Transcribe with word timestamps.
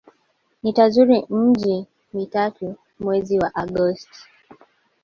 Nitazuru 0.63 1.15
miji 1.35 1.77
mitatu 2.13 2.65
mwezi 2.99 3.33
wa 3.39 3.49
Agosti. 3.61 4.19